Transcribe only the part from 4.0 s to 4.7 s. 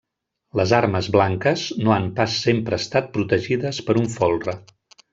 un folre.